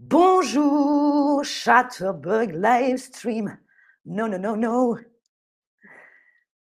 Bonjour, 0.00 1.44
Chatterbug 1.44 2.50
Livestream. 2.52 3.56
Non, 4.04 4.28
non, 4.28 4.40
non, 4.40 4.56
non. 4.56 4.96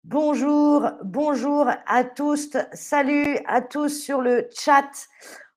Bonjour, 0.03 0.89
bonjour 1.03 1.69
à 1.85 2.03
tous. 2.03 2.57
Salut 2.73 3.37
à 3.45 3.61
tous 3.61 3.89
sur 3.89 4.21
le 4.21 4.49
chat. 4.51 4.89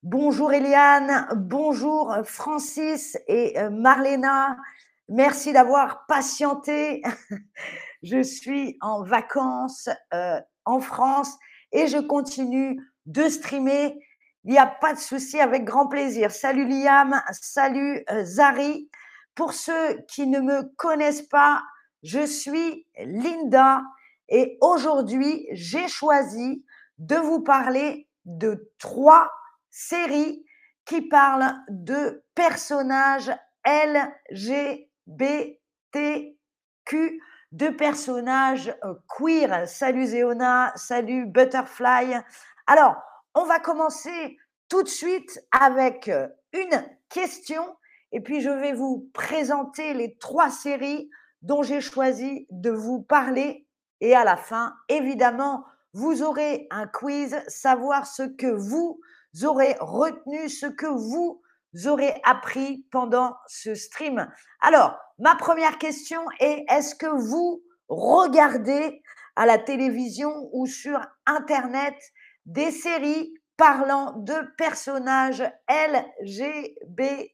Bonjour 0.03 0.53
Eliane, 0.53 1.27
bonjour 1.35 2.15
Francis 2.25 3.17
et 3.29 3.59
euh, 3.59 3.71
Marlena. 3.71 4.59
Merci 5.09 5.55
d'avoir 5.55 6.05
patienté. 6.05 7.03
Je 8.03 8.23
suis 8.23 8.77
en 8.83 9.05
vacances 9.05 9.89
euh, 10.13 10.39
en 10.67 10.81
France 10.81 11.35
et 11.73 11.87
je 11.87 11.99
continue 11.99 12.79
de 13.07 13.31
streamer 13.31 13.99
il 14.45 14.53
n'y 14.53 14.59
a 14.59 14.67
pas 14.67 14.93
de 14.93 14.99
souci, 14.99 15.41
avec 15.41 15.65
grand 15.65 15.89
plaisir. 15.89 16.31
Salut 16.31 16.69
Liam, 16.69 17.23
salut 17.33 18.05
euh, 18.11 18.25
Zari. 18.25 18.91
Pour 19.35 19.55
ceux 19.55 20.03
qui 20.07 20.27
ne 20.27 20.41
me 20.41 20.63
connaissent 20.77 21.29
pas, 21.29 21.63
je 22.03 22.27
suis 22.27 22.87
Linda 22.99 23.83
et 24.29 24.59
aujourd'hui, 24.61 25.47
j'ai 25.53 25.89
choisi 25.89 26.65
de 26.99 27.17
vous 27.17 27.41
parler 27.41 28.09
de 28.27 28.71
trois 28.79 29.31
séries 29.71 30.45
qui 30.85 31.03
parlent 31.03 31.55
de 31.69 32.23
personnages 32.35 33.33
LGBTQ, 33.67 34.79
de 37.53 37.69
personnages 37.69 38.75
euh, 38.85 38.95
queer. 39.09 39.67
Salut 39.67 40.07
Zéona, 40.07 40.73
salut 40.77 41.27
Butterfly. 41.27 42.17
Alors, 42.67 42.97
on 43.35 43.45
va 43.45 43.59
commencer 43.59 44.39
tout 44.69 44.83
de 44.83 44.89
suite 44.89 45.45
avec 45.51 46.09
euh, 46.09 46.29
une 46.53 46.85
question 47.09 47.77
et 48.13 48.21
puis 48.21 48.41
je 48.41 48.51
vais 48.51 48.73
vous 48.73 49.11
présenter 49.13 49.93
les 49.93 50.17
trois 50.19 50.51
séries 50.51 51.11
dont 51.43 51.63
j'ai 51.63 51.81
choisi 51.81 52.47
de 52.51 52.71
vous 52.71 53.03
parler. 53.03 53.67
Et 54.01 54.15
à 54.15 54.25
la 54.25 54.37
fin, 54.37 54.75
évidemment, 54.89 55.65
vous 55.93 56.23
aurez 56.23 56.67
un 56.71 56.87
quiz, 56.87 57.37
savoir 57.49 58.07
ce 58.07 58.23
que 58.23 58.47
vous 58.47 59.01
aurez 59.43 59.77
retenu, 59.81 60.49
ce 60.49 60.67
que 60.67 60.87
vous 60.87 61.43
aurez 61.87 62.21
appris 62.25 62.87
pendant 62.91 63.37
ce 63.47 63.75
stream. 63.75 64.31
Alors, 64.61 64.97
ma 65.19 65.35
première 65.35 65.79
question 65.79 66.21
est, 66.39 66.65
est-ce 66.69 66.95
que 66.95 67.07
vous 67.07 67.63
regardez 67.89 69.03
à 69.37 69.45
la 69.45 69.59
télévision 69.59 70.49
ou 70.53 70.67
sur 70.67 71.01
Internet 71.27 71.97
des 72.47 72.71
séries 72.71 73.35
parlant 73.57 74.13
de 74.17 74.35
personnages 74.57 75.43
LGBTQ. 75.69 77.31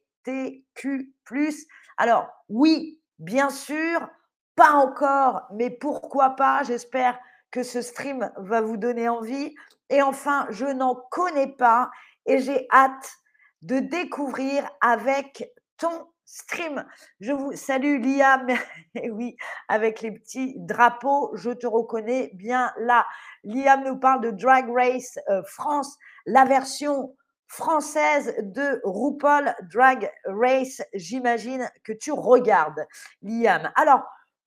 Alors, 1.97 2.29
oui, 2.49 2.99
bien 3.19 3.49
sûr, 3.49 4.07
pas 4.55 4.71
encore, 4.71 5.43
mais 5.53 5.69
pourquoi 5.69 6.31
pas? 6.31 6.63
J'espère 6.63 7.19
que 7.51 7.63
ce 7.63 7.81
stream 7.81 8.31
va 8.37 8.61
vous 8.61 8.77
donner 8.77 9.09
envie. 9.09 9.53
Et 9.89 10.01
enfin, 10.01 10.47
je 10.49 10.65
n'en 10.65 10.95
connais 11.11 11.51
pas 11.55 11.89
et 12.25 12.39
j'ai 12.39 12.67
hâte 12.71 13.11
de 13.61 13.79
découvrir 13.79 14.69
avec 14.81 15.49
ton 15.77 16.10
stream. 16.31 16.85
Je 17.19 17.33
vous 17.33 17.55
salue 17.55 18.01
Liam, 18.01 18.47
oui, 19.11 19.35
avec 19.67 20.01
les 20.01 20.11
petits 20.11 20.55
drapeaux, 20.57 21.35
je 21.35 21.51
te 21.51 21.67
reconnais 21.67 22.31
bien 22.33 22.71
là. 22.79 23.05
Liam 23.43 23.83
nous 23.83 23.97
parle 23.97 24.21
de 24.21 24.31
Drag 24.31 24.69
Race 24.73 25.19
euh, 25.29 25.43
France, 25.43 25.97
la 26.25 26.45
version 26.45 27.15
française 27.47 28.33
de 28.39 28.79
RuPaul 28.85 29.53
Drag 29.73 30.09
Race. 30.25 30.81
J'imagine 30.93 31.69
que 31.83 31.91
tu 31.91 32.13
regardes, 32.13 32.87
Liam. 33.21 33.69
Alors, 33.75 34.03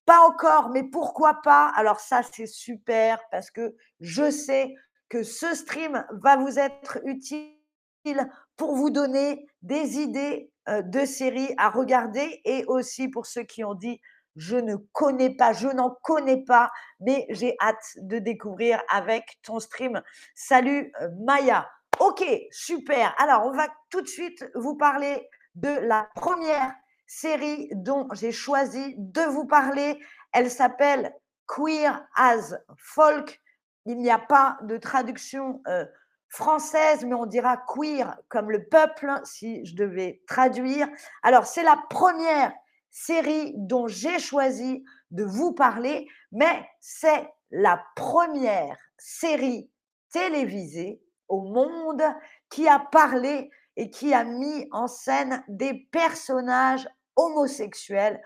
pas 0.06 0.20
encore, 0.20 0.70
mais 0.70 0.84
pourquoi 0.84 1.42
pas? 1.42 1.70
Alors 1.76 2.00
ça, 2.00 2.22
c'est 2.22 2.46
super 2.46 3.18
parce 3.30 3.50
que 3.50 3.76
je 4.00 4.30
sais 4.30 4.74
que 5.10 5.22
ce 5.22 5.54
stream 5.54 6.04
va 6.12 6.36
vous 6.36 6.58
être 6.58 6.98
utile 7.04 7.52
pour 8.56 8.74
vous 8.74 8.90
donner 8.90 9.46
des 9.62 9.98
idées 9.98 10.50
de 10.68 11.04
séries 11.04 11.54
à 11.58 11.68
regarder 11.70 12.40
et 12.44 12.64
aussi 12.66 13.08
pour 13.08 13.26
ceux 13.26 13.42
qui 13.42 13.64
ont 13.64 13.74
dit 13.74 14.00
je 14.36 14.56
ne 14.56 14.76
connais 14.92 15.30
pas, 15.30 15.52
je 15.52 15.68
n'en 15.68 15.90
connais 16.02 16.42
pas, 16.44 16.70
mais 17.00 17.26
j'ai 17.30 17.56
hâte 17.60 17.96
de 17.96 18.18
découvrir 18.18 18.82
avec 18.90 19.38
ton 19.42 19.60
stream. 19.60 20.02
Salut 20.34 20.92
euh, 21.00 21.08
Maya. 21.24 21.68
Ok, 22.00 22.24
super. 22.50 23.14
Alors, 23.18 23.46
on 23.46 23.52
va 23.52 23.68
tout 23.90 24.02
de 24.02 24.08
suite 24.08 24.44
vous 24.56 24.76
parler 24.76 25.28
de 25.54 25.68
la 25.68 26.08
première 26.16 26.74
série 27.06 27.68
dont 27.72 28.08
j'ai 28.12 28.32
choisi 28.32 28.96
de 28.98 29.20
vous 29.20 29.46
parler. 29.46 30.00
Elle 30.32 30.50
s'appelle 30.50 31.14
Queer 31.46 32.04
as 32.16 32.56
Folk. 32.76 33.40
Il 33.86 33.98
n'y 33.98 34.10
a 34.10 34.18
pas 34.18 34.58
de 34.62 34.76
traduction 34.78 35.62
euh, 35.68 35.84
française, 36.34 37.04
mais 37.04 37.14
on 37.14 37.26
dira 37.26 37.56
queer 37.56 38.16
comme 38.28 38.50
le 38.50 38.64
peuple, 38.64 39.08
si 39.22 39.64
je 39.64 39.76
devais 39.76 40.20
traduire. 40.26 40.88
Alors, 41.22 41.46
c'est 41.46 41.62
la 41.62 41.80
première 41.88 42.52
série 42.90 43.52
dont 43.56 43.86
j'ai 43.86 44.18
choisi 44.18 44.84
de 45.12 45.24
vous 45.24 45.52
parler, 45.52 46.08
mais 46.32 46.68
c'est 46.80 47.28
la 47.52 47.80
première 47.94 48.76
série 48.98 49.70
télévisée 50.10 51.00
au 51.28 51.40
monde 51.42 52.02
qui 52.50 52.66
a 52.66 52.80
parlé 52.80 53.50
et 53.76 53.90
qui 53.90 54.12
a 54.12 54.24
mis 54.24 54.68
en 54.72 54.88
scène 54.88 55.44
des 55.46 55.88
personnages 55.92 56.88
homosexuels. 57.14 58.20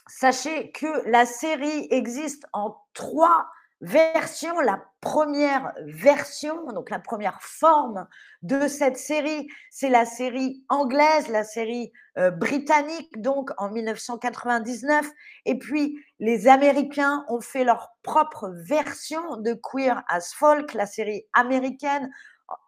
Sachez 0.08 0.72
que 0.72 1.08
la 1.10 1.26
série 1.26 1.88
existe 1.92 2.46
en 2.54 2.78
trois 2.94 3.48
version, 3.84 4.62
la 4.62 4.82
première 5.02 5.74
version, 5.86 6.72
donc 6.72 6.90
la 6.90 7.00
première 7.00 7.42
forme 7.42 8.08
de 8.42 8.68
cette 8.70 8.98
série, 8.98 9.48
c'est 9.70 9.90
la 9.90 10.06
série 10.06 10.64
anglaise, 10.70 11.28
la 11.28 11.44
série 11.44 11.92
euh, 12.18 12.32
britannique, 12.32 13.22
donc 13.22 13.52
en 13.58 13.70
1999. 13.70 15.06
Et 15.46 15.60
puis, 15.60 16.00
les 16.20 16.48
Américains 16.48 17.26
ont 17.28 17.42
fait 17.42 17.66
leur 17.66 17.92
propre 18.04 18.54
version 18.66 19.36
de 19.38 19.54
Queer 19.54 20.02
as 20.08 20.34
Folk, 20.34 20.74
la 20.74 20.86
série 20.86 21.26
américaine, 21.34 22.10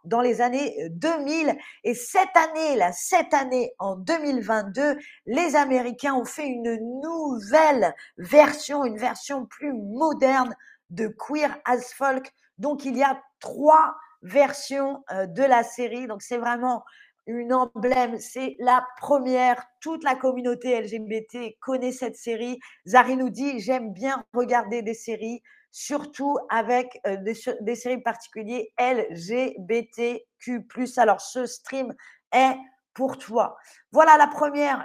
dans 0.04 0.22
les 0.22 0.42
années 0.42 0.76
2000. 0.92 1.56
Et 1.86 1.94
cette 1.94 2.36
année, 2.36 2.76
là, 2.76 2.92
cette 2.92 3.34
année, 3.34 3.72
en 3.80 3.96
2022, 3.96 4.98
les 5.28 5.56
Américains 5.56 6.16
ont 6.16 6.26
fait 6.26 6.48
une 6.48 6.78
nouvelle 7.02 7.94
version, 8.18 8.84
une 8.84 8.98
version 8.98 9.46
plus 9.46 9.74
moderne 9.74 10.54
de 10.90 11.08
Queer 11.08 11.58
as 11.66 11.94
Folk. 11.94 12.32
Donc, 12.58 12.86
il 12.86 12.98
y 12.98 13.04
a 13.04 13.22
trois 13.40 13.96
versions 14.22 15.04
euh, 15.12 15.26
de 15.26 15.44
la 15.44 15.64
série. 15.64 16.08
Donc, 16.08 16.22
c'est 16.22 16.38
vraiment 16.38 16.84
une 17.28 17.54
emblème. 17.54 18.20
C'est 18.20 18.56
la 18.60 18.86
première. 19.00 19.64
Toute 19.82 20.04
la 20.04 20.16
communauté 20.16 20.80
LGBT 20.82 21.58
connaît 21.60 21.92
cette 21.92 22.16
série. 22.16 22.60
Zari 22.86 23.18
nous 23.18 23.30
dit 23.30 23.60
J'aime 23.60 23.94
bien 23.94 24.24
regarder 24.34 24.82
des 24.82 24.94
séries, 24.94 25.42
surtout 25.72 26.38
avec 26.50 27.00
euh, 27.08 27.18
des, 27.18 27.36
des, 27.62 27.76
séries 27.76 28.02
particulières 28.02 28.66
LGBTQ. 28.80 30.68
Alors, 30.98 31.22
ce 31.22 31.46
stream 31.46 31.94
est 32.32 32.56
pour 32.94 33.18
toi. 33.18 33.58
Voilà 33.92 34.18
la 34.18 34.28
première 34.28 34.84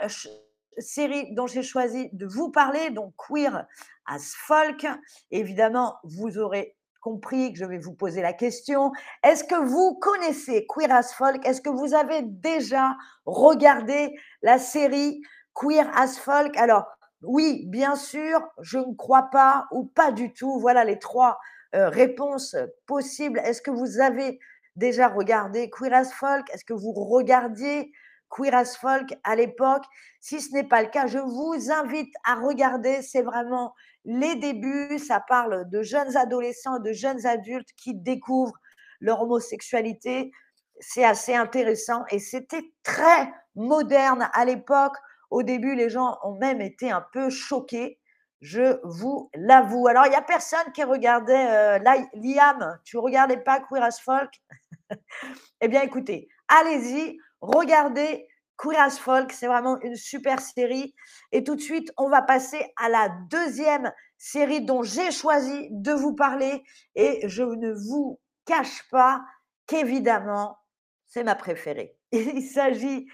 série 0.78 1.32
dont 1.34 1.46
j'ai 1.46 1.62
choisi 1.62 2.10
de 2.12 2.26
vous 2.26 2.50
parler, 2.50 2.90
donc 2.90 3.12
Queer 3.16 3.66
as 4.06 4.34
Folk. 4.46 4.86
Évidemment, 5.30 5.96
vous 6.04 6.38
aurez 6.38 6.76
compris 7.00 7.52
que 7.52 7.58
je 7.58 7.64
vais 7.64 7.78
vous 7.78 7.94
poser 7.94 8.22
la 8.22 8.32
question. 8.32 8.92
Est-ce 9.22 9.44
que 9.44 9.54
vous 9.54 9.94
connaissez 9.94 10.66
Queer 10.68 10.92
as 10.92 11.12
Folk? 11.14 11.46
Est-ce 11.46 11.60
que 11.60 11.70
vous 11.70 11.94
avez 11.94 12.22
déjà 12.22 12.96
regardé 13.24 14.14
la 14.42 14.58
série 14.58 15.22
Queer 15.54 15.90
as 15.94 16.18
Folk? 16.18 16.56
Alors, 16.56 16.86
oui, 17.22 17.64
bien 17.66 17.96
sûr, 17.96 18.40
je 18.60 18.78
ne 18.78 18.94
crois 18.94 19.28
pas 19.30 19.66
ou 19.72 19.84
pas 19.84 20.12
du 20.12 20.32
tout. 20.32 20.58
Voilà 20.58 20.84
les 20.84 20.98
trois 20.98 21.38
euh, 21.74 21.88
réponses 21.88 22.56
possibles. 22.86 23.40
Est-ce 23.40 23.62
que 23.62 23.70
vous 23.70 24.00
avez 24.00 24.38
déjà 24.76 25.08
regardé 25.08 25.70
Queer 25.70 25.92
as 25.92 26.12
Folk? 26.12 26.48
Est-ce 26.52 26.64
que 26.64 26.74
vous 26.74 26.92
regardiez 26.92 27.92
Queer 28.30 28.54
as 28.54 28.76
Folk 28.76 29.14
à 29.24 29.36
l'époque 29.36 29.84
Si 30.20 30.40
ce 30.40 30.52
n'est 30.52 30.68
pas 30.68 30.82
le 30.82 30.88
cas, 30.88 31.06
je 31.06 31.18
vous 31.18 31.70
invite 31.70 32.14
à 32.24 32.36
regarder. 32.36 33.02
C'est 33.02 33.22
vraiment 33.22 33.74
les 34.04 34.36
débuts. 34.36 34.98
Ça 34.98 35.20
parle 35.20 35.68
de 35.68 35.82
jeunes 35.82 36.16
adolescents, 36.16 36.78
de 36.78 36.92
jeunes 36.92 37.26
adultes 37.26 37.70
qui 37.76 37.94
découvrent 37.94 38.58
leur 39.00 39.22
homosexualité. 39.22 40.32
C'est 40.78 41.04
assez 41.04 41.34
intéressant 41.34 42.04
et 42.10 42.18
c'était 42.18 42.72
très 42.82 43.32
moderne 43.54 44.30
à 44.32 44.44
l'époque. 44.44 44.96
Au 45.30 45.42
début, 45.42 45.74
les 45.74 45.90
gens 45.90 46.18
ont 46.22 46.36
même 46.38 46.60
été 46.60 46.90
un 46.90 47.04
peu 47.12 47.30
choqués. 47.30 47.98
Je 48.40 48.80
vous 48.84 49.30
l'avoue. 49.34 49.86
Alors, 49.86 50.06
il 50.06 50.10
n'y 50.10 50.16
a 50.16 50.22
personne 50.22 50.72
qui 50.74 50.82
regardait 50.82 51.50
euh, 51.50 51.78
Liam. 52.14 52.78
Tu 52.84 52.96
regardais 52.96 53.36
pas 53.36 53.60
Queer 53.60 53.82
as 53.82 54.00
Folk? 54.00 54.30
Eh 55.60 55.68
bien, 55.68 55.82
écoutez, 55.82 56.26
allez-y, 56.48 57.16
regardez 57.40 58.26
as 58.76 58.98
Folk. 58.98 59.32
C'est 59.32 59.46
vraiment 59.46 59.80
une 59.80 59.96
super 59.96 60.40
série. 60.40 60.94
Et 61.32 61.44
tout 61.44 61.56
de 61.56 61.60
suite, 61.60 61.92
on 61.96 62.08
va 62.08 62.22
passer 62.22 62.72
à 62.76 62.88
la 62.88 63.08
deuxième 63.30 63.92
série 64.18 64.60
dont 64.60 64.82
j'ai 64.82 65.10
choisi 65.10 65.68
de 65.70 65.92
vous 65.92 66.14
parler. 66.14 66.62
Et 66.94 67.26
je 67.26 67.42
ne 67.42 67.72
vous 67.72 68.20
cache 68.44 68.82
pas 68.90 69.22
qu'évidemment, 69.66 70.58
c'est 71.06 71.24
ma 71.24 71.34
préférée. 71.34 71.96
Il 72.12 72.42
s'agit 72.42 73.06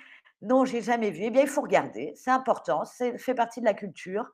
non, 0.42 0.64
j'ai 0.64 0.82
jamais 0.82 1.10
vu. 1.10 1.22
Eh 1.24 1.30
bien, 1.30 1.42
il 1.42 1.48
faut 1.48 1.62
regarder. 1.62 2.12
C'est 2.14 2.30
important. 2.30 2.84
Ça 2.84 3.16
fait 3.18 3.34
partie 3.34 3.60
de 3.60 3.64
la 3.64 3.74
culture. 3.74 4.30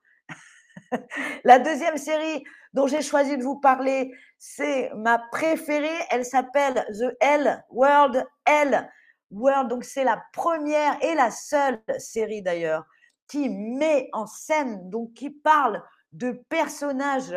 la 1.44 1.58
deuxième 1.58 1.96
série 1.96 2.42
dont 2.72 2.86
j'ai 2.86 3.02
choisi 3.02 3.36
de 3.36 3.42
vous 3.42 3.60
parler, 3.60 4.12
c'est 4.36 4.90
ma 4.96 5.18
préférée. 5.30 5.88
Elle 6.10 6.24
s'appelle 6.24 6.84
The 6.98 7.16
L 7.20 7.64
World 7.70 8.26
L 8.46 8.90
World. 9.32 9.68
Donc, 9.68 9.84
c'est 9.84 10.04
la 10.04 10.22
première 10.32 11.02
et 11.02 11.14
la 11.14 11.30
seule 11.30 11.80
série 11.98 12.42
d'ailleurs 12.42 12.84
qui 13.28 13.48
met 13.48 14.08
en 14.12 14.26
scène, 14.26 14.90
donc 14.90 15.14
qui 15.14 15.30
parle 15.30 15.82
de 16.12 16.32
personnages 16.48 17.34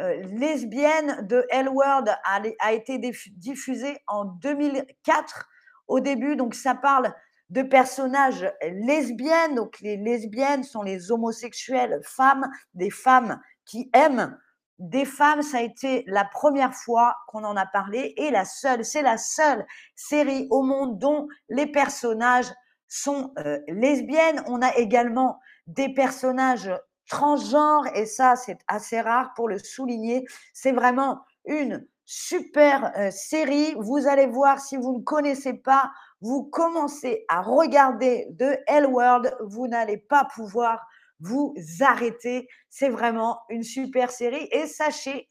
euh, 0.00 0.22
lesbiennes 0.22 1.26
de 1.26 1.46
L 1.50 1.68
World 1.68 2.08
a, 2.08 2.42
a 2.60 2.72
été 2.72 2.98
diffusée 2.98 3.98
en 4.06 4.24
2004 4.24 5.48
au 5.86 6.00
début. 6.00 6.36
Donc, 6.36 6.54
ça 6.54 6.74
parle 6.74 7.12
de 7.50 7.62
personnages 7.62 8.50
lesbiennes. 8.62 9.54
Donc, 9.54 9.78
les 9.80 9.96
lesbiennes 9.96 10.64
sont 10.64 10.82
les 10.82 11.12
homosexuelles 11.12 12.00
femmes, 12.02 12.50
des 12.72 12.90
femmes 12.90 13.40
qui 13.64 13.90
aiment 13.92 14.36
des 14.78 15.04
femmes. 15.04 15.42
Ça 15.42 15.58
a 15.58 15.62
été 15.62 16.04
la 16.06 16.24
première 16.24 16.74
fois 16.74 17.16
qu'on 17.28 17.44
en 17.44 17.56
a 17.56 17.66
parlé 17.66 18.14
et 18.16 18.30
la 18.30 18.44
seule, 18.44 18.84
c'est 18.84 19.02
la 19.02 19.18
seule 19.18 19.64
série 19.94 20.46
au 20.50 20.62
monde 20.62 20.98
dont 20.98 21.28
les 21.48 21.66
personnages 21.66 22.52
sont 22.88 23.32
euh, 23.38 23.58
lesbiennes. 23.68 24.42
On 24.46 24.62
a 24.62 24.74
également 24.76 25.38
des 25.66 25.92
personnages 25.92 26.70
transgenres 27.08 27.86
et 27.94 28.06
ça, 28.06 28.36
c'est 28.36 28.58
assez 28.68 29.00
rare 29.00 29.32
pour 29.34 29.48
le 29.48 29.58
souligner. 29.58 30.24
C'est 30.52 30.72
vraiment 30.72 31.20
une 31.44 31.86
super 32.04 32.92
euh, 32.96 33.10
série. 33.10 33.74
Vous 33.78 34.06
allez 34.06 34.26
voir 34.26 34.60
si 34.60 34.76
vous 34.76 34.98
ne 34.98 35.02
connaissez 35.02 35.54
pas 35.54 35.90
vous 36.24 36.44
commencez 36.44 37.26
à 37.28 37.42
regarder 37.42 38.26
de 38.30 38.56
Hell 38.66 38.86
World, 38.86 39.36
vous 39.40 39.68
n'allez 39.68 39.98
pas 39.98 40.26
pouvoir 40.34 40.80
vous 41.24 41.54
arrêter. 41.80 42.48
C'est 42.70 42.88
vraiment 42.88 43.40
une 43.48 43.62
super 43.62 44.10
série. 44.10 44.48
Et 44.52 44.66
sachez 44.66 45.28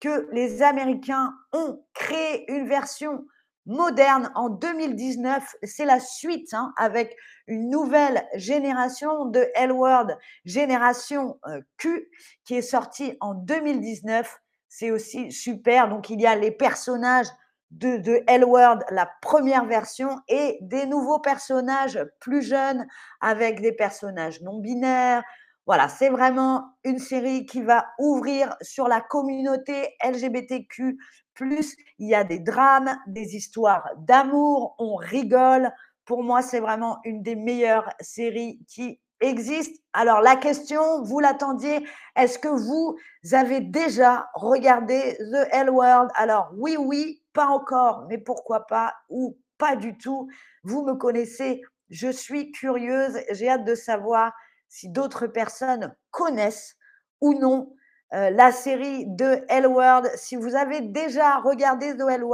que 0.00 0.28
les 0.32 0.62
Américains 0.62 1.34
ont 1.52 1.84
créé 1.94 2.50
une 2.52 2.68
version 2.68 3.24
moderne 3.66 4.30
en 4.34 4.48
2019. 4.48 5.56
C'est 5.62 5.84
la 5.84 6.00
suite 6.00 6.54
hein, 6.54 6.72
avec 6.76 7.16
une 7.46 7.70
nouvelle 7.70 8.24
génération 8.34 9.26
de 9.26 9.46
Hell 9.54 9.72
World, 9.72 10.16
génération 10.44 11.38
euh, 11.46 11.60
Q, 11.76 12.08
qui 12.44 12.56
est 12.56 12.62
sortie 12.62 13.16
en 13.20 13.34
2019. 13.34 14.40
C'est 14.68 14.90
aussi 14.90 15.32
super. 15.32 15.88
Donc, 15.88 16.10
il 16.10 16.20
y 16.20 16.26
a 16.26 16.34
les 16.34 16.50
personnages 16.50 17.28
de, 17.70 17.96
de 17.98 18.44
World, 18.44 18.84
la 18.90 19.08
première 19.20 19.64
version, 19.64 20.20
et 20.28 20.58
des 20.60 20.86
nouveaux 20.86 21.18
personnages 21.18 21.98
plus 22.20 22.42
jeunes 22.42 22.86
avec 23.20 23.60
des 23.60 23.72
personnages 23.72 24.40
non 24.42 24.58
binaires. 24.58 25.22
Voilà, 25.66 25.88
c'est 25.88 26.08
vraiment 26.08 26.64
une 26.82 26.98
série 26.98 27.44
qui 27.44 27.60
va 27.62 27.86
ouvrir 27.98 28.56
sur 28.62 28.88
la 28.88 29.02
communauté 29.02 29.96
LGBTQ. 30.02 30.98
Il 31.40 32.08
y 32.08 32.14
a 32.14 32.24
des 32.24 32.40
drames, 32.40 32.98
des 33.06 33.36
histoires 33.36 33.88
d'amour, 33.98 34.74
on 34.78 34.96
rigole. 34.96 35.70
Pour 36.04 36.22
moi, 36.22 36.42
c'est 36.42 36.60
vraiment 36.60 36.98
une 37.04 37.22
des 37.22 37.36
meilleures 37.36 37.90
séries 38.00 38.60
qui 38.66 39.00
existe. 39.20 39.82
Alors 39.92 40.20
la 40.20 40.36
question, 40.36 41.02
vous 41.02 41.20
l'attendiez, 41.20 41.86
est-ce 42.16 42.38
que 42.38 42.48
vous 42.48 42.96
avez 43.32 43.60
déjà 43.60 44.30
regardé 44.34 45.16
The 45.18 45.48
L 45.52 45.70
Alors 46.14 46.50
oui, 46.56 46.76
oui, 46.78 47.22
pas 47.38 47.46
encore, 47.46 48.04
mais 48.08 48.18
pourquoi 48.18 48.66
pas 48.66 48.96
ou 49.08 49.38
pas 49.58 49.76
du 49.76 49.96
tout. 49.96 50.28
Vous 50.64 50.84
me 50.84 50.94
connaissez, 50.94 51.62
je 51.88 52.08
suis 52.08 52.50
curieuse, 52.50 53.16
j'ai 53.30 53.48
hâte 53.48 53.64
de 53.64 53.76
savoir 53.76 54.32
si 54.68 54.88
d'autres 54.88 55.28
personnes 55.28 55.94
connaissent 56.10 56.74
ou 57.20 57.34
non 57.34 57.72
euh, 58.12 58.30
la 58.30 58.50
série 58.50 59.06
de 59.06 59.44
L 59.46 59.68
World. 59.68 60.10
Si 60.16 60.34
vous 60.34 60.56
avez 60.56 60.80
déjà 60.80 61.38
regardé 61.38 61.96
The 61.96 62.08
L 62.10 62.24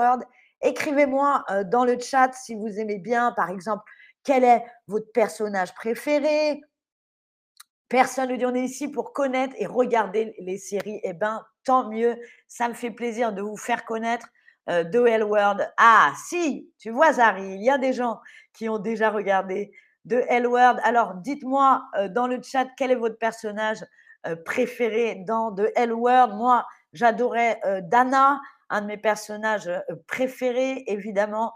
écrivez-moi 0.63 1.45
euh, 1.51 1.65
dans 1.65 1.85
le 1.85 2.01
chat 2.01 2.33
si 2.33 2.55
vous 2.55 2.81
aimez 2.81 2.99
bien, 2.99 3.33
par 3.33 3.51
exemple, 3.51 3.85
quel 4.23 4.43
est 4.43 4.65
votre 4.87 5.13
personnage 5.13 5.75
préféré 5.75 6.63
Personne 7.91 8.31
ne 8.31 8.37
dit 8.37 8.47
on 8.47 8.55
est 8.55 8.65
ici 8.65 8.89
pour 8.89 9.13
connaître 9.13 9.55
et 9.59 9.67
regarder 9.67 10.35
les 10.39 10.57
séries. 10.57 11.01
Eh 11.03 11.13
bien, 11.13 11.45
tant 11.63 11.91
mieux. 11.91 12.17
Ça 12.49 12.71
me 12.71 12.75
fait 12.75 12.91
plaisir 12.91 13.35
de 13.35 13.43
vous 13.43 13.59
faire 13.59 13.85
connaître 13.85 14.29
euh, 14.71 14.85
The 14.85 15.07
Hell 15.07 15.25
World. 15.25 15.71
Ah, 15.77 16.13
si, 16.27 16.71
tu 16.79 16.91
vois, 16.91 17.13
Zari, 17.13 17.55
il 17.55 17.63
y 17.63 17.71
a 17.71 17.79
des 17.79 17.93
gens 17.93 18.21
qui 18.53 18.69
ont 18.69 18.79
déjà 18.79 19.11
regardé 19.11 19.73
The 20.09 20.25
Hell 20.29 20.47
World. 20.47 20.81
Alors, 20.85 21.15
dites-moi 21.15 21.83
euh, 21.99 22.09
dans 22.09 22.27
le 22.27 22.41
chat 22.43 22.67
quel 22.77 22.91
est 22.91 22.97
votre 22.97 23.19
personnage 23.19 23.85
euh, 24.27 24.37
préféré 24.45 25.17
dans 25.27 25.55
The 25.55 25.71
Hell 25.77 25.93
World? 25.93 26.35
Moi, 26.35 26.65
j'adorais 26.93 27.61
Dana, 27.83 28.41
un 28.71 28.81
de 28.81 28.87
mes 28.87 28.97
personnages 28.97 29.71
préférés, 30.07 30.85
évidemment. 30.87 31.53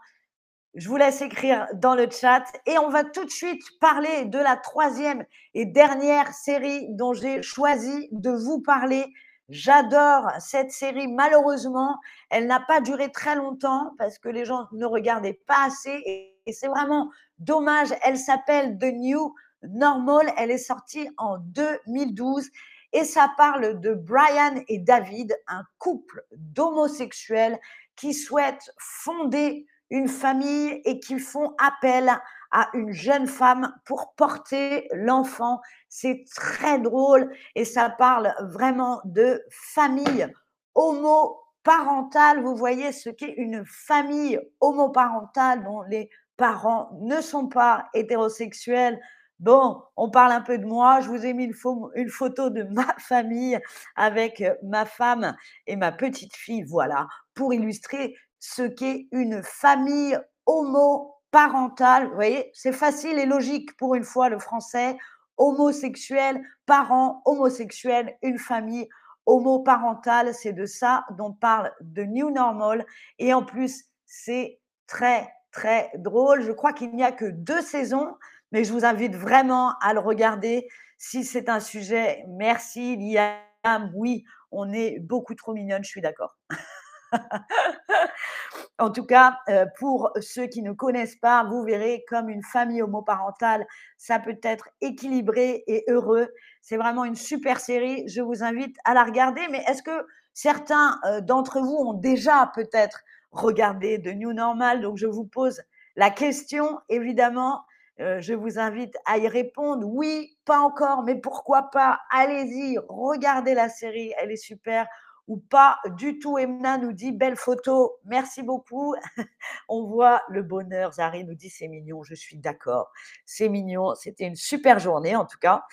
Je 0.75 0.89
vous 0.89 0.97
laisse 0.97 1.23
écrire 1.23 1.67
dans 1.75 1.95
le 1.95 2.11
chat 2.11 2.45
et 2.67 2.77
on 2.79 2.91
va 2.91 3.05
tout 3.05 3.25
de 3.25 3.31
suite 3.31 3.63
parler 3.81 4.27
de 4.27 4.39
la 4.39 4.57
troisième 4.57 5.25
et 5.55 5.65
dernière 5.65 6.33
série 6.35 6.89
dont 6.91 7.15
j'ai 7.15 7.41
choisi 7.43 8.09
de 8.13 8.31
vous 8.31 8.61
parler. 8.61 9.07
J'adore 9.49 10.31
cette 10.41 10.73
série. 10.73 11.09
Malheureusement, 11.09 11.99
elle 12.29 12.47
n'a 12.47 12.61
pas 12.61 12.83
duré 12.83 13.11
très 13.11 13.35
longtemps 13.35 13.95
parce 13.97 14.19
que 14.19 14.29
les 14.29 14.45
gens 14.45 14.69
ne 14.73 14.85
regardaient 14.85 15.41
pas 15.47 15.67
assez 15.67 16.03
et 16.05 16.53
c'est 16.53 16.69
vraiment 16.69 17.11
dommage. 17.39 17.89
Elle 18.03 18.19
s'appelle 18.19 18.79
The 18.79 18.93
New 18.93 19.35
Normal. 19.63 20.31
Elle 20.37 20.51
est 20.51 20.59
sortie 20.59 21.09
en 21.17 21.39
2012 21.39 22.51
et 22.93 23.05
ça 23.05 23.33
parle 23.39 23.81
de 23.81 23.95
Brian 23.95 24.63
et 24.69 24.79
David, 24.79 25.35
un 25.47 25.65
couple 25.79 26.23
d'homosexuels 26.33 27.59
qui 27.97 28.13
souhaitent 28.13 28.71
fonder 28.79 29.67
une 29.91 30.09
famille 30.09 30.83
et 30.85 31.01
qui 31.01 31.19
font 31.19 31.55
appel 31.59 32.11
à 32.51 32.69
une 32.75 32.93
jeune 32.93 33.27
femme 33.27 33.75
pour 33.85 34.15
porter 34.15 34.89
l'enfant. 34.93 35.61
C'est 35.89 36.25
très 36.35 36.79
drôle 36.79 37.33
et 37.55 37.65
ça 37.65 37.91
parle 37.91 38.35
vraiment 38.41 39.01
de 39.05 39.43
famille 39.51 40.27
homoparentale. 40.75 42.43
Vous 42.43 42.57
voyez 42.57 42.93
ce 42.93 43.11
qu'est 43.11 43.35
une 43.37 43.65
famille 43.67 44.41
homoparentale 44.61 45.65
dont 45.65 45.83
les 45.83 46.11
parents 46.37 46.91
ne 47.01 47.21
sont 47.21 47.49
pas 47.49 47.89
hétérosexuels. 47.95 49.01
Bon, 49.41 49.83
on 49.97 50.11
parle 50.11 50.33
un 50.33 50.41
peu 50.41 50.59
de 50.59 50.67
moi. 50.67 51.01
Je 51.01 51.09
vous 51.09 51.25
ai 51.25 51.33
mis 51.33 51.45
une, 51.45 52.11
photo 52.11 52.51
de 52.51 52.63
ma 52.65 52.95
famille 52.99 53.59
avec 53.95 54.43
ma 54.63 54.85
femme 54.85 55.37
et 55.67 55.77
ma 55.77 55.93
petite 55.93 56.35
fille, 56.35 56.65
voilà, 56.65 57.07
pour 57.35 57.53
illustrer 57.53 58.17
ce 58.41 58.63
qu'est 58.63 59.07
une 59.13 59.43
famille 59.43 60.19
homoparentale. 60.47 61.18
Vous 61.33 62.15
voyez, 62.15 62.51
c'est 62.55 62.73
facile 62.73 63.19
et 63.19 63.27
logique 63.27 63.77
pour 63.77 63.95
une 63.95 64.05
fois 64.05 64.29
le 64.29 64.39
français. 64.39 64.97
Homosexuel, 65.37 66.43
parents 66.67 67.23
homosexuels, 67.25 68.17
une 68.23 68.39
famille 68.39 68.89
homoparental. 69.27 70.35
C'est 70.35 70.53
de 70.53 70.67
ça 70.67 71.05
dont 71.17 71.33
parle 71.33 71.73
The 71.95 72.01
New 72.01 72.31
Normal. 72.31 72.87
Et 73.19 73.33
en 73.35 73.45
plus, 73.45 73.85
c'est 74.07 74.59
très, 74.87 75.29
très 75.53 75.91
drôle. 75.97 76.43
Je 76.43 76.53
crois 76.53 76.73
qu'il 76.73 76.95
n'y 76.95 77.05
a 77.05 77.13
que 77.13 77.27
deux 77.27 77.63
saisons, 77.63 78.17
mais 78.51 78.65
je 78.65 78.73
vous 78.73 78.85
invite 78.85 79.15
vraiment 79.15 79.75
à 79.81 79.93
le 79.93 80.01
regarder 80.01 80.67
si 80.97 81.25
c'est 81.25 81.49
un 81.49 81.61
sujet. 81.61 82.25
Merci, 82.29 82.97
Liam. 82.97 83.93
Oui, 83.95 84.25
on 84.51 84.73
est 84.73 84.99
beaucoup 84.99 85.35
trop 85.35 85.53
mignonne, 85.53 85.85
je 85.85 85.91
suis 85.91 86.01
d'accord. 86.01 86.37
en 88.79 88.91
tout 88.91 89.05
cas, 89.05 89.39
euh, 89.49 89.67
pour 89.79 90.11
ceux 90.21 90.47
qui 90.47 90.63
ne 90.63 90.73
connaissent 90.73 91.17
pas, 91.17 91.45
vous 91.45 91.63
verrez 91.63 92.05
comme 92.09 92.29
une 92.29 92.43
famille 92.43 92.83
homoparentale, 92.83 93.67
ça 93.97 94.19
peut 94.19 94.39
être 94.43 94.69
équilibré 94.81 95.65
et 95.67 95.85
heureux. 95.89 96.29
C'est 96.61 96.77
vraiment 96.77 97.05
une 97.05 97.17
super 97.17 97.61
série. 97.61 98.09
Je 98.09 98.21
vous 98.21 98.43
invite 98.43 98.77
à 98.85 98.95
la 98.95 99.05
regarder. 99.05 99.43
Mais 99.51 99.65
est-ce 99.67 99.83
que 99.83 100.07
certains 100.35 101.01
euh, 101.07 101.21
d'entre 101.21 101.61
vous 101.61 101.77
ont 101.77 101.95
déjà 101.95 102.51
peut-être 102.55 103.01
regardé 103.31 103.99
de 103.99 104.13
New 104.13 104.33
Normal? 104.33 104.81
Donc, 104.81 104.97
je 104.97 105.07
vous 105.07 105.25
pose 105.25 105.61
la 105.97 106.11
question, 106.11 106.79
évidemment. 106.89 107.65
Euh, 108.01 108.21
je 108.21 108.33
vous 108.33 108.59
invite 108.59 108.95
à 109.07 109.19
y 109.19 109.27
répondre. 109.27 109.87
Oui, 109.87 110.37
pas 110.45 110.61
encore, 110.61 111.03
mais 111.03 111.17
pourquoi 111.17 111.71
pas? 111.71 112.01
Allez-y, 112.11 112.79
regardez 112.89 113.55
la 113.55 113.69
série, 113.69 114.13
elle 114.19 114.31
est 114.31 114.37
super 114.37 114.87
ou 115.29 115.37
pas 115.37 115.79
du 115.97 116.19
tout. 116.19 116.39
Emna 116.39 116.79
nous 116.79 116.93
dit 116.93 117.13
belle 117.13 117.37
photo, 117.37 117.99
merci 118.05 118.43
beaucoup. 118.43 118.97
On 119.69 119.85
voit 119.85 120.23
le 120.29 120.43
bonheur. 120.43 120.95
Zari 120.95 121.25
nous 121.25 121.35
dit 121.35 121.51
c'est 121.51 121.69
mignon, 121.69 122.03
je 122.03 122.15
suis 122.15 122.39
d'accord. 122.39 122.91
C'est 123.25 123.49
mignon, 123.49 123.95
c'était 123.95 124.25
une 124.25 124.37
super 124.37 124.81
journée 124.81 125.15
en 125.15 125.27
tout 125.27 125.39
cas. 125.39 125.65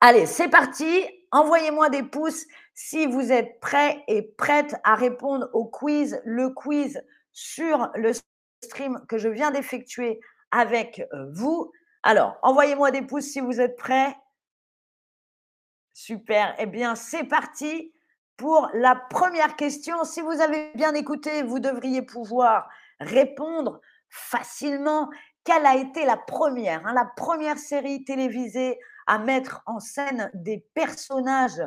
Allez, 0.00 0.26
c'est 0.26 0.48
parti. 0.48 1.04
Envoyez-moi 1.30 1.88
des 1.90 2.02
pouces 2.02 2.44
si 2.74 3.06
vous 3.06 3.30
êtes 3.30 3.60
prêts 3.60 4.02
et 4.08 4.22
prêtes 4.22 4.74
à 4.82 4.96
répondre 4.96 5.48
au 5.52 5.64
quiz. 5.64 6.20
Le 6.24 6.50
quiz 6.50 7.00
sur 7.32 7.90
le 7.94 8.12
stream 8.64 9.04
que 9.08 9.18
je 9.18 9.28
viens 9.28 9.50
d'effectuer 9.50 10.20
avec 10.50 11.06
euh, 11.12 11.30
vous. 11.32 11.70
Alors, 12.02 12.36
envoyez-moi 12.42 12.90
des 12.90 13.02
pouces 13.02 13.26
si 13.26 13.40
vous 13.40 13.60
êtes 13.60 13.76
prêts. 13.76 14.16
Super. 15.94 16.54
Eh 16.58 16.66
bien, 16.66 16.94
c'est 16.94 17.24
parti 17.24 17.92
pour 18.42 18.68
la 18.74 18.96
première 18.96 19.54
question. 19.54 20.02
Si 20.02 20.20
vous 20.20 20.40
avez 20.40 20.72
bien 20.74 20.94
écouté, 20.94 21.44
vous 21.44 21.60
devriez 21.60 22.02
pouvoir 22.02 22.68
répondre 22.98 23.80
facilement. 24.08 25.08
Quelle 25.44 25.64
a 25.64 25.76
été 25.76 26.04
la 26.04 26.16
première, 26.16 26.84
hein, 26.84 26.92
la 26.92 27.04
première 27.04 27.56
série 27.56 28.02
télévisée 28.02 28.80
à 29.06 29.20
mettre 29.20 29.62
en 29.66 29.78
scène 29.78 30.28
des 30.34 30.66
personnages 30.74 31.62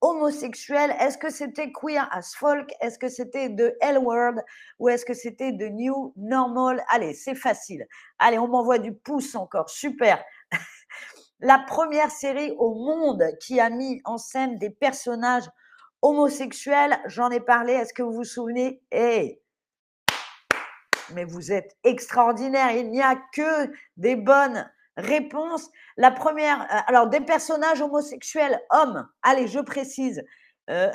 homosexuels 0.00 0.96
Est-ce 0.98 1.16
que 1.16 1.30
c'était 1.30 1.70
Queer 1.70 2.08
as 2.10 2.34
Folk? 2.34 2.72
Est-ce 2.80 2.98
que 2.98 3.08
c'était 3.08 3.48
The 3.54 3.76
L 3.80 3.98
Word? 3.98 4.40
Ou 4.80 4.88
est-ce 4.88 5.04
que 5.04 5.14
c'était 5.14 5.52
The 5.52 5.70
New 5.70 6.12
Normal? 6.16 6.82
Allez, 6.88 7.14
c'est 7.14 7.36
facile. 7.36 7.86
Allez, 8.18 8.40
on 8.40 8.48
m'envoie 8.48 8.78
du 8.78 8.92
pouce 8.92 9.36
encore. 9.36 9.70
Super. 9.70 10.24
la 11.38 11.60
première 11.60 12.10
série 12.10 12.52
au 12.58 12.74
monde 12.74 13.22
qui 13.40 13.60
a 13.60 13.70
mis 13.70 14.00
en 14.04 14.18
scène 14.18 14.58
des 14.58 14.70
personnages 14.70 15.44
homosexuels, 15.44 15.56
j'en 17.06 17.30
ai 17.30 17.40
parlé, 17.40 17.72
est-ce 17.72 17.92
que 17.92 18.02
vous 18.02 18.12
vous 18.12 18.24
souvenez? 18.24 18.82
Eh, 18.90 19.40
mais 21.14 21.24
vous 21.24 21.52
êtes 21.52 21.76
extraordinaire, 21.84 22.72
il 22.72 22.90
n'y 22.90 23.02
a 23.02 23.16
que 23.32 23.72
des 23.96 24.16
bonnes 24.16 24.68
réponses. 24.96 25.70
La 25.96 26.10
première, 26.10 26.62
euh, 26.62 26.80
alors 26.86 27.06
des 27.08 27.20
personnages 27.20 27.80
homosexuels, 27.80 28.60
hommes, 28.70 29.08
allez, 29.22 29.46
je 29.46 29.60
précise. 29.60 30.24
Euh, 30.70 30.90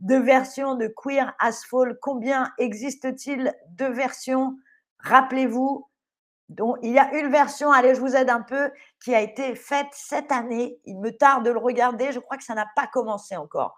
de 0.00 0.16
versions 0.16 0.74
de 0.74 0.88
Queer 0.88 1.34
as 1.38 1.64
Folk 1.64 1.96
Combien 2.02 2.52
existe-t-il 2.58 3.54
de 3.70 3.86
versions? 3.86 4.58
Rappelez-vous, 4.98 5.87
donc, 6.48 6.78
il 6.82 6.92
y 6.92 6.98
a 6.98 7.14
une 7.14 7.30
version, 7.30 7.70
allez, 7.70 7.94
je 7.94 8.00
vous 8.00 8.16
aide 8.16 8.30
un 8.30 8.40
peu, 8.40 8.70
qui 9.04 9.14
a 9.14 9.20
été 9.20 9.54
faite 9.54 9.88
cette 9.92 10.32
année. 10.32 10.80
Il 10.86 10.98
me 10.98 11.10
tarde 11.10 11.44
de 11.44 11.50
le 11.50 11.58
regarder. 11.58 12.10
Je 12.12 12.20
crois 12.20 12.38
que 12.38 12.44
ça 12.44 12.54
n'a 12.54 12.66
pas 12.74 12.86
commencé 12.86 13.36
encore. 13.36 13.76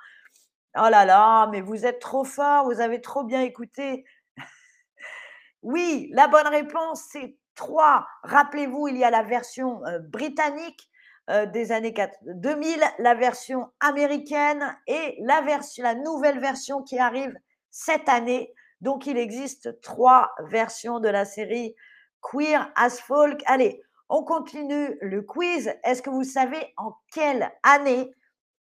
Oh 0.77 0.89
là 0.89 1.05
là, 1.05 1.49
mais 1.49 1.63
vous 1.63 1.85
êtes 1.85 1.99
trop 1.99 2.23
fort, 2.23 2.65
vous 2.65 2.81
avez 2.81 3.01
trop 3.01 3.25
bien 3.25 3.43
écouté. 3.43 4.05
oui, 5.63 6.11
la 6.13 6.29
bonne 6.29 6.47
réponse, 6.47 7.03
c'est 7.11 7.37
3. 7.57 8.07
Rappelez-vous, 8.23 8.87
il 8.87 8.97
y 8.97 9.05
a 9.05 9.11
la 9.11 9.25
version 9.25 9.85
euh, 9.87 9.99
britannique 9.99 10.89
euh, 11.29 11.47
des 11.47 11.73
années 11.73 11.93
2000, 12.23 12.81
la 13.01 13.15
version 13.15 13.73
américaine 13.81 14.77
et 14.87 15.19
la 15.21 15.95
nouvelle 15.97 16.39
version 16.39 16.83
qui 16.83 17.01
arrive 17.01 17.35
cette 17.73 18.09
année. 18.09 18.55
Donc, 18.81 19.09
il 19.09 19.19
existe 19.19 19.81
trois 19.81 20.31
versions 20.49 21.01
de 21.01 21.09
la 21.09 21.25
série 21.25 21.75
Queer 22.23 22.73
as 22.77 23.01
Folk. 23.01 23.43
Allez, 23.47 23.83
on 24.09 24.25
continue 24.25 24.99
le 25.01 25.23
quiz. 25.23 25.73
Est-ce 25.85 26.03
que 26.03 26.11
vous 26.11 26.25
savez 26.25 26.75
en 26.77 26.95
quelle 27.13 27.51
année 27.63 28.11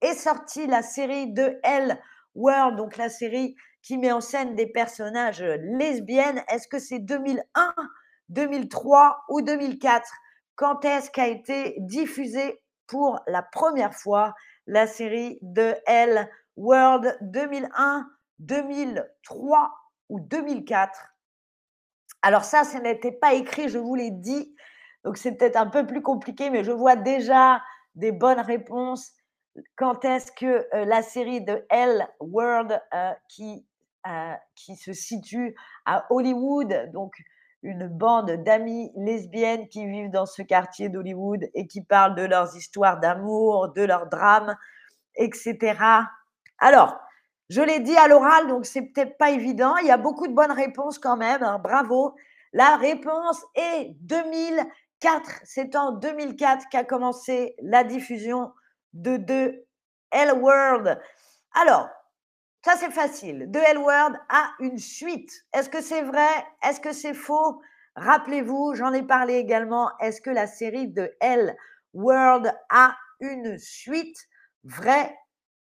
est 0.01 0.15
sortie 0.15 0.67
la 0.67 0.83
série 0.83 1.33
de 1.33 1.59
L 1.63 2.01
World, 2.35 2.77
donc 2.77 2.97
la 2.97 3.09
série 3.09 3.57
qui 3.83 3.99
met 3.99 4.13
en 4.13 4.21
scène 4.21 4.55
des 4.55 4.67
personnages 4.67 5.43
lesbiennes? 5.43 6.43
Est-ce 6.49 6.69
que 6.69 6.79
c'est 6.79 6.99
2001, 6.99 7.75
2003 8.29 9.25
ou 9.31 9.41
2004 9.43 10.09
Quand 10.55 10.85
est-ce 10.85 11.11
qu'a 11.11 11.29
été 11.29 11.77
diffusée 11.79 12.61
pour 12.87 13.21
la 13.27 13.43
première 13.43 13.95
fois 13.95 14.35
la 14.67 14.87
série 14.87 15.39
de 15.43 15.75
L 15.87 16.29
World? 16.57 17.17
2001, 17.23 18.07
2003 18.39 19.71
ou 20.11 20.21
2004 20.21 21.15
alors 22.23 22.45
ça, 22.45 22.65
ce 22.65 22.79
n'était 22.79 23.13
pas 23.13 23.35
écrit, 23.35 23.69
je 23.69 23.79
vous 23.79 23.95
l'ai 23.95 24.11
dit. 24.11 24.55
Donc 25.05 25.17
c'est 25.17 25.33
peut-être 25.33 25.57
un 25.57 25.69
peu 25.69 25.87
plus 25.87 26.03
compliqué, 26.03 26.51
mais 26.51 26.65
je 26.65 26.73
vois 26.73 26.97
déjà 26.97 27.63
des 27.95 28.13
bonnes 28.13 28.41
réponses. 28.41 29.13
Quand 29.77 30.05
est-ce 30.05 30.33
que 30.33 30.67
euh, 30.75 30.85
la 30.85 31.03
série 31.03 31.41
de 31.41 31.65
L 31.71 32.07
World 32.21 32.81
euh, 32.95 33.13
qui, 33.29 33.67
euh, 34.07 34.35
qui 34.55 34.77
se 34.77 34.93
situe 34.93 35.55
à 35.85 36.07
Hollywood, 36.11 36.91
donc 36.93 37.15
une 37.63 37.89
bande 37.89 38.31
d'amis 38.45 38.93
lesbiennes 38.97 39.69
qui 39.69 39.87
vivent 39.87 40.11
dans 40.11 40.27
ce 40.27 40.43
quartier 40.43 40.89
d'Hollywood 40.89 41.49
et 41.55 41.67
qui 41.67 41.83
parlent 41.83 42.15
de 42.15 42.23
leurs 42.23 42.57
histoires 42.57 43.01
d'amour, 43.01 43.73
de 43.73 43.83
leurs 43.83 44.07
drames, 44.07 44.57
etc. 45.17 45.77
Alors, 46.59 47.01
je 47.49 47.63
l'ai 47.63 47.81
dit 47.81 47.97
à 47.97 48.09
l'oral, 48.09 48.47
donc 48.47 48.67
c'est 48.67 48.83
peut-être 48.83 49.17
pas 49.17 49.31
évident. 49.31 49.77
Il 49.79 49.87
y 49.87 49.91
a 49.91 49.97
beaucoup 49.97 50.27
de 50.29 50.35
bonnes 50.35 50.53
réponses 50.53 50.99
quand 50.99 51.17
même. 51.17 51.43
Hein. 51.43 51.59
bravo. 51.59 52.15
La 52.53 52.77
réponse 52.77 53.43
est 53.55 53.95
2004. 54.01 55.41
C'est 55.45 55.75
en 55.77 55.93
2004 55.93 56.69
qu'a 56.71 56.85
commencé 56.85 57.55
la 57.63 57.85
diffusion 57.85 58.53
de 58.93 59.17
The 59.17 59.67
L 60.11 60.33
World. 60.41 61.01
Alors, 61.55 61.89
ça 62.65 62.77
c'est 62.77 62.91
facile. 62.91 63.49
The 63.51 63.57
L 63.57 63.79
World 63.79 64.19
a 64.29 64.51
une 64.61 64.79
suite. 64.79 65.33
Est-ce 65.55 65.71
que 65.71 65.81
c'est 65.81 66.03
vrai? 66.03 66.29
Est-ce 66.63 66.81
que 66.81 66.93
c'est 66.93 67.15
faux? 67.15 67.63
Rappelez-vous, 67.97 68.75
j'en 68.75 68.93
ai 68.93 69.03
parlé 69.03 69.35
également. 69.35 69.91
Est-ce 70.01 70.21
que 70.21 70.31
la 70.31 70.47
série 70.47 70.89
de 70.89 71.15
L 71.21 71.57
World 71.95 72.55
a 72.69 72.97
une 73.21 73.59
suite? 73.59 74.19
Vrai 74.65 75.17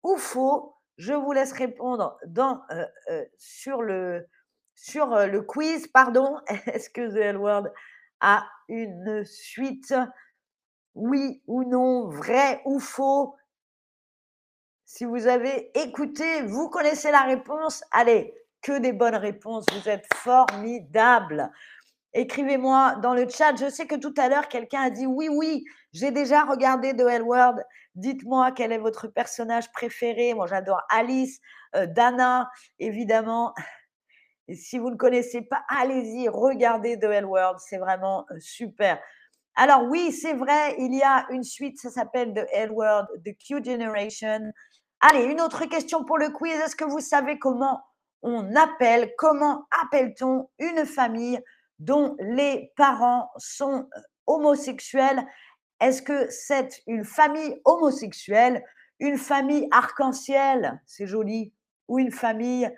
ou 0.03 0.17
faux? 0.17 0.74
Je 0.97 1.13
vous 1.13 1.33
laisse 1.33 1.53
répondre 1.53 2.19
euh, 2.25 2.87
euh, 3.11 3.25
sur, 3.39 3.83
le, 3.83 4.27
sur 4.75 5.13
euh, 5.13 5.27
le 5.27 5.43
quiz. 5.43 5.87
Pardon, 5.89 6.41
est-ce 6.67 6.91
que 6.91 7.13
The 7.13 7.17
L 7.17 7.37
Word 7.37 7.69
a 8.21 8.47
une 8.69 9.25
suite? 9.25 9.95
Oui 10.95 11.43
ou 11.47 11.65
non 11.65 12.09
Vrai 12.09 12.63
ou 12.65 12.79
faux? 12.79 13.35
Si 14.85 15.05
vous 15.05 15.27
avez 15.27 15.77
écouté, 15.79 16.43
vous 16.43 16.69
connaissez 16.69 17.11
la 17.11 17.23
réponse. 17.23 17.83
Allez, 17.91 18.33
que 18.63 18.79
des 18.79 18.93
bonnes 18.93 19.17
réponses. 19.17 19.67
Vous 19.73 19.89
êtes 19.89 20.07
formidables. 20.15 21.51
Écrivez-moi 22.15 22.97
dans 23.03 23.13
le 23.13 23.29
chat. 23.29 23.57
Je 23.57 23.69
sais 23.69 23.87
que 23.87 23.97
tout 23.97 24.15
à 24.17 24.29
l'heure, 24.29 24.49
quelqu'un 24.49 24.83
a 24.83 24.91
dit 24.91 25.07
oui, 25.07 25.29
oui, 25.29 25.65
j'ai 25.93 26.13
déjà 26.13 26.45
regardé 26.45 26.95
The 26.95 27.01
L 27.01 27.23
World. 27.23 27.65
Dites-moi 27.97 28.53
quel 28.53 28.71
est 28.73 28.79
votre 28.79 29.09
personnage 29.09 29.71
préféré. 29.73 30.33
Moi, 30.33 30.47
j'adore 30.47 30.81
Alice, 30.91 31.41
euh, 31.75 31.87
Dana, 31.87 32.49
évidemment. 32.79 33.53
Si 34.53 34.79
vous 34.79 34.91
ne 34.91 34.97
connaissez 34.97 35.43
pas, 35.43 35.65
allez-y, 35.69 36.29
regardez 36.29 36.99
The 36.99 37.05
L 37.05 37.27
World. 37.27 37.59
C'est 37.59 37.79
vraiment 37.79 38.27
euh, 38.31 38.37
super. 38.39 39.01
Alors 39.57 39.85
oui, 39.85 40.13
c'est 40.13 40.35
vrai, 40.35 40.75
il 40.79 40.95
y 40.95 41.03
a 41.03 41.27
une 41.31 41.45
suite, 41.45 41.79
ça 41.79 41.91
s'appelle 41.91 42.35
The 42.35 42.47
L 42.53 42.73
World, 42.73 43.09
The 43.25 43.37
Q 43.39 43.65
Generation. 43.65 44.53
Allez, 45.01 45.25
une 45.25 45.41
autre 45.41 45.65
question 45.67 46.05
pour 46.05 46.19
le 46.19 46.31
quiz. 46.31 46.55
Est-ce 46.55 46.77
que 46.77 46.85
vous 46.85 47.01
savez 47.01 47.39
comment 47.39 47.81
on 48.23 48.55
appelle, 48.57 49.13
comment 49.17 49.67
appelle-t-on 49.83 50.49
une 50.59 50.87
famille 50.87 51.41
dont 51.79 52.17
les 52.21 52.73
parents 52.77 53.31
sont 53.37 53.89
euh, 53.97 54.01
homosexuels. 54.27 55.27
Est-ce 55.81 56.03
que 56.03 56.29
c'est 56.31 56.83
une 56.87 57.05
famille 57.05 57.61
homosexuelle, 57.65 58.65
une 59.01 59.19
famille 59.19 59.69
arc-en-ciel, 59.71 60.81
c'est 60.87 61.07
joli, 61.07 61.53
ou 61.89 61.99
une 61.99 62.13
famille 62.13 62.71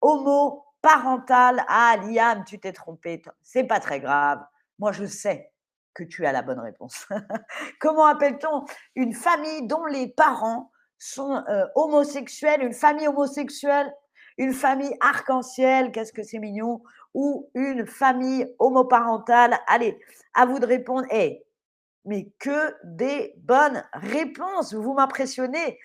homoparentale? 0.00 1.64
Ah, 1.68 1.96
Liam, 2.02 2.44
tu 2.44 2.58
t'es 2.58 2.72
trompé. 2.72 3.22
C'est 3.42 3.64
pas 3.64 3.80
très 3.80 4.00
grave. 4.00 4.44
Moi, 4.78 4.92
je 4.92 5.04
sais 5.04 5.50
que 5.94 6.04
tu 6.04 6.26
as 6.26 6.32
la 6.32 6.42
bonne 6.42 6.60
réponse. 6.60 7.06
Comment 7.80 8.06
appelle-t-on 8.06 8.64
une 8.94 9.14
famille 9.14 9.66
dont 9.66 9.84
les 9.86 10.08
parents 10.08 10.70
sont 10.98 11.42
euh, 11.48 11.64
homosexuels, 11.74 12.62
une 12.62 12.72
famille 12.72 13.08
homosexuelle, 13.08 13.92
une 14.36 14.52
famille 14.52 14.94
arc-en-ciel, 15.00 15.92
qu'est-ce 15.92 16.12
que 16.12 16.22
c'est 16.22 16.38
mignon, 16.38 16.82
ou 17.14 17.50
une 17.54 17.86
famille 17.86 18.46
homoparentale? 18.58 19.58
Allez, 19.66 19.98
à 20.34 20.46
vous 20.46 20.58
de 20.58 20.66
répondre. 20.66 21.06
Eh, 21.10 21.44
mais 22.04 22.30
que 22.38 22.74
des 22.84 23.34
bonnes 23.38 23.84
réponses. 23.92 24.74
Vous 24.74 24.94
m'impressionnez. 24.94 25.78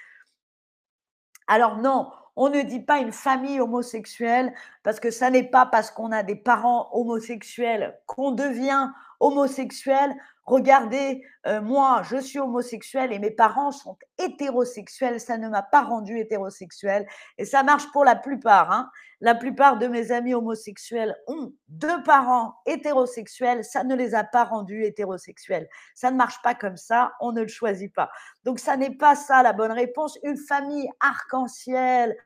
Alors 1.48 1.78
non, 1.78 2.10
on 2.36 2.50
ne 2.50 2.62
dit 2.62 2.80
pas 2.80 3.00
une 3.00 3.12
famille 3.12 3.60
homosexuelle 3.60 4.54
parce 4.84 5.00
que 5.00 5.12
ça 5.12 5.30
n'est 5.30 5.50
pas 5.50 5.66
parce 5.66 5.92
qu'on 5.92 6.12
a 6.12 6.24
des 6.24 6.36
parents 6.36 6.90
homosexuels 6.94 8.00
qu'on 8.06 8.32
devient 8.32 8.90
homosexuel. 9.24 10.14
Regardez, 10.46 11.24
euh, 11.48 11.62
moi, 11.62 12.02
je 12.04 12.18
suis 12.18 12.40
homosexuel 12.40 13.14
et 13.14 13.20
mes 13.20 13.32
parents 13.32 13.72
sont 13.72 13.98
hétérosexuels. 14.18 15.22
Ça 15.22 15.38
ne 15.38 15.48
m'a 15.48 15.64
pas 15.64 15.82
rendu 15.82 16.20
hétérosexuel. 16.20 17.08
Et 17.38 17.46
ça 17.46 17.64
marche 17.64 17.90
pour 17.94 18.04
la 18.04 18.18
plupart. 18.18 18.72
Hein. 18.72 18.90
La 19.22 19.36
plupart 19.36 19.78
de 19.78 19.88
mes 19.88 20.12
amis 20.12 20.34
homosexuels 20.34 21.16
ont 21.28 21.54
deux 21.70 22.04
parents 22.04 22.56
hétérosexuels. 22.66 23.64
Ça 23.64 23.86
ne 23.86 23.96
les 23.96 24.16
a 24.16 24.26
pas 24.26 24.44
rendus 24.44 24.84
hétérosexuels. 24.84 25.70
Ça 25.96 26.12
ne 26.12 26.18
marche 26.18 26.42
pas 26.42 26.56
comme 26.56 26.78
ça. 26.78 27.14
On 27.22 27.32
ne 27.32 27.42
le 27.42 27.48
choisit 27.48 27.94
pas. 27.94 28.10
Donc, 28.44 28.60
ça 28.60 28.76
n'est 28.76 28.98
pas 28.98 29.16
ça 29.16 29.44
la 29.44 29.54
bonne 29.54 29.72
réponse. 29.72 30.20
Une 30.24 30.38
famille 30.38 30.90
arc-en-ciel, 31.00 32.18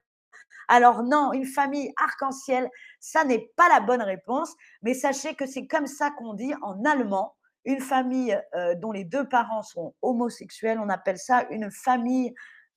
alors 0.67 1.03
non, 1.03 1.31
une 1.33 1.45
famille 1.45 1.93
arc-en-ciel, 1.97 2.69
ça 3.00 3.24
n'est 3.24 3.51
pas 3.55 3.69
la 3.69 3.79
bonne 3.79 4.01
réponse, 4.01 4.53
mais 4.81 4.93
sachez 4.93 5.36
que 5.36 5.45
c'est 5.45 5.67
comme 5.67 5.88
ça 5.88 6.12
qu'on 6.12 6.33
dit 6.33 6.53
en 6.62 6.83
allemand. 6.83 7.36
Une 7.65 7.81
famille 7.81 8.38
euh, 8.55 8.75
dont 8.75 8.91
les 8.91 9.03
deux 9.03 9.27
parents 9.27 9.63
sont 9.63 9.93
homosexuels, 10.01 10.79
on 10.79 10.89
appelle 10.89 11.17
ça 11.17 11.45
une 11.50 11.69
famille 11.71 12.33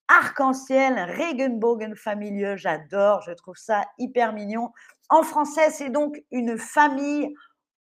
arc-en-ciel, 0.09 0.99
Regenbogenfamilie, 1.16 2.56
j'adore, 2.56 3.23
je 3.23 3.32
trouve 3.32 3.56
ça 3.56 3.85
hyper 3.99 4.32
mignon. 4.32 4.73
En 5.09 5.23
français, 5.23 5.70
c'est 5.70 5.90
donc 5.90 6.20
une 6.32 6.59
famille 6.59 7.32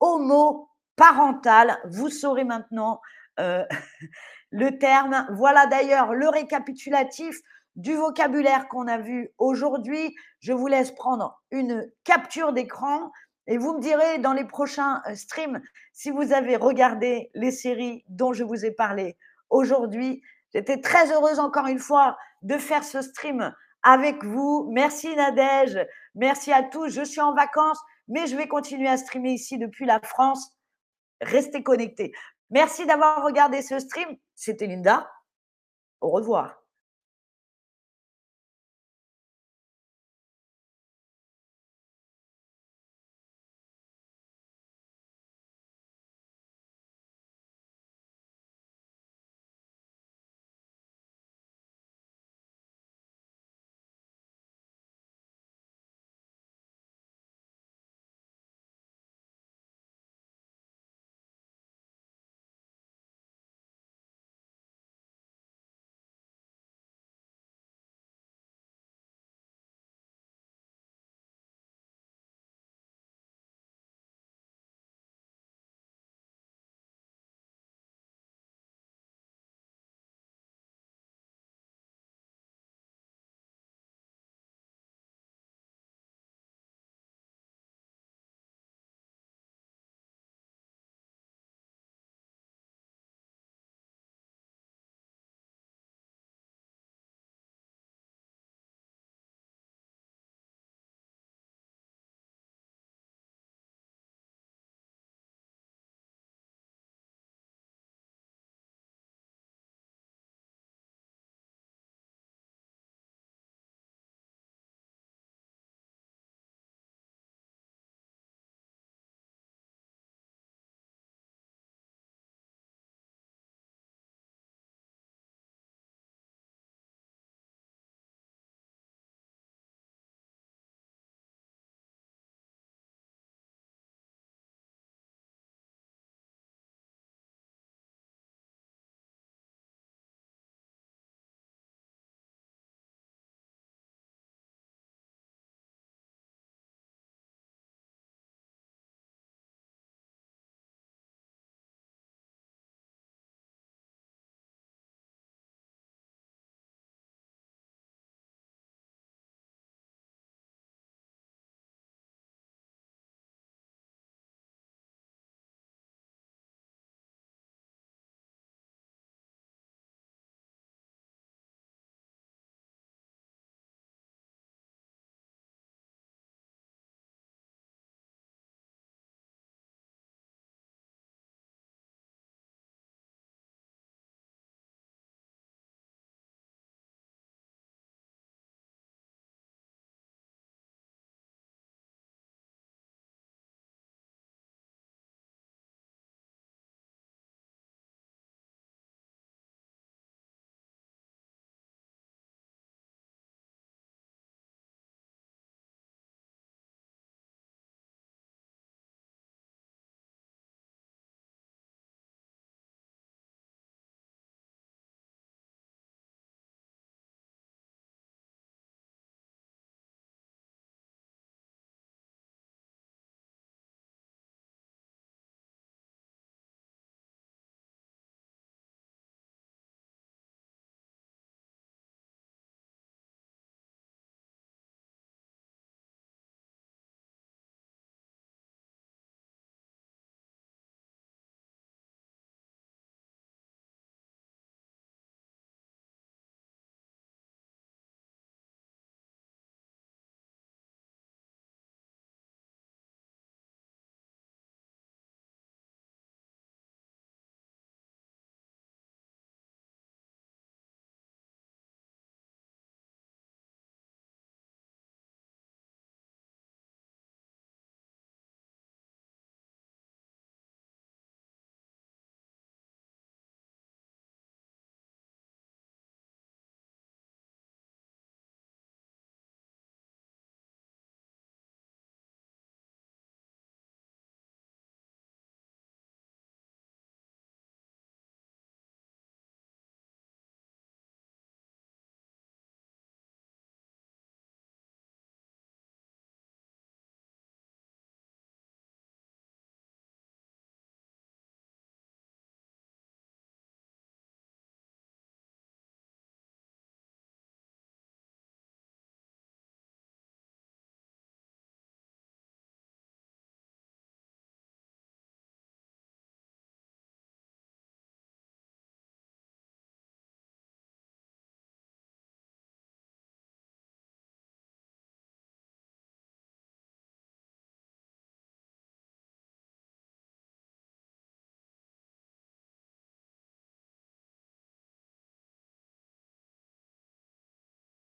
homoparentale. 0.01 1.79
Vous 1.87 2.11
saurez 2.11 2.45
maintenant 2.45 3.01
euh, 3.41 3.65
le 4.51 4.79
terme. 4.79 5.27
Voilà 5.33 5.67
d'ailleurs 5.67 6.15
le 6.15 6.29
récapitulatif 6.29 7.41
du 7.79 7.95
vocabulaire 7.95 8.69
qu'on 8.69 8.89
a 8.89 8.99
vu 8.99 9.31
aujourd'hui. 9.39 10.15
Je 10.41 10.53
vous 10.53 10.67
laisse 10.67 10.91
prendre 10.91 11.41
une 11.53 11.91
capture 12.05 12.53
d'écran 12.53 13.11
et 13.47 13.57
vous 13.57 13.75
me 13.75 13.81
direz 13.81 14.19
dans 14.19 14.33
les 14.33 14.45
prochains 14.45 15.01
euh, 15.07 15.15
streams 15.15 15.63
si 15.93 16.11
vous 16.11 16.33
avez 16.33 16.57
regardé 16.57 17.31
les 17.35 17.53
séries 17.53 18.05
dont 18.09 18.33
je 18.33 18.45
vous 18.45 18.67
ai 18.67 18.73
parlé 18.73 19.17
aujourd'hui. 19.49 20.23
J'étais 20.53 20.81
très 20.81 21.13
heureuse 21.13 21.39
encore 21.39 21.67
une 21.67 21.79
fois 21.79 22.19
de 22.43 22.59
faire 22.59 22.83
ce 22.83 23.01
stream 23.01 23.55
avec 23.85 24.25
vous. 24.25 24.69
Merci 24.73 25.15
Nadège, 25.15 25.79
merci 26.17 26.53
à 26.53 26.65
tous. 26.65 26.89
Je 26.89 27.03
suis 27.03 27.21
en 27.21 27.33
vacances, 27.33 27.81
mais 28.09 28.27
je 28.27 28.37
vais 28.37 28.49
continuer 28.49 28.89
à 28.89 28.97
streamer 28.97 29.33
ici 29.33 29.57
depuis 29.57 29.87
la 29.87 30.01
France. 30.01 30.53
Restez 31.21 31.63
connectés. 31.63 32.13
Merci 32.51 32.87
d'avoir 32.87 33.25
regardé 33.25 33.63
ce 33.63 33.79
stream. 33.79 34.17
C'était 34.35 34.67
Linda. 34.67 35.09
Au 36.01 36.11
revoir. 36.11 36.58